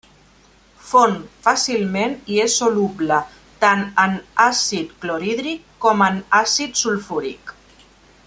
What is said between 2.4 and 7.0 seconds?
és soluble tant en àcid clorhídric com en àcid